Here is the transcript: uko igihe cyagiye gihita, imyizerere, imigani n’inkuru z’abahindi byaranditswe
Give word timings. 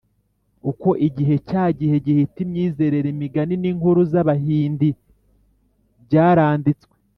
uko 0.71 0.89
igihe 1.07 1.35
cyagiye 1.47 1.95
gihita, 2.05 2.37
imyizerere, 2.45 3.07
imigani 3.13 3.55
n’inkuru 3.61 3.99
z’abahindi 4.11 4.89
byaranditswe 6.05 6.95